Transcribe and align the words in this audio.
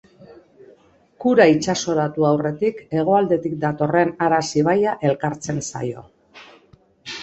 Kura 1.25 1.47
itsasoratu 1.57 2.27
aurretik 2.31 2.81
hegoaldetik 2.99 3.55
datorren 3.69 4.17
Aras 4.31 4.45
ibaia 4.65 4.99
elkartzen 5.13 5.65
zaio. 5.73 6.09